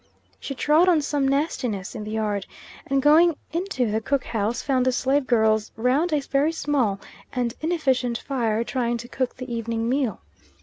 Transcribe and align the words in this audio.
She 0.39 0.55
trod 0.55 0.89
on 0.89 1.03
some 1.03 1.27
nastiness 1.27 1.93
in 1.93 2.03
the 2.03 2.09
yard, 2.09 2.47
and 2.87 3.03
going 3.03 3.35
into 3.51 3.91
the 3.91 4.01
cook 4.01 4.23
house 4.23 4.63
found 4.63 4.87
the 4.87 4.91
slave 4.91 5.27
girls 5.27 5.71
round 5.75 6.11
a 6.11 6.21
very 6.21 6.51
small 6.53 6.99
and 7.31 7.53
inefficient 7.61 8.17
fire, 8.17 8.63
trying 8.63 8.97
to 8.97 9.07
cook 9.07 9.35
the 9.37 9.53
evening 9.53 9.87
meal. 9.87 10.19